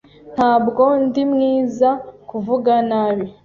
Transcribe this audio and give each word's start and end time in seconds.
Ntabwo 0.35 0.83
ndi 1.03 1.21
mwiza 1.31 1.89
kuvuga 2.29 2.73
nabi. 2.89 3.27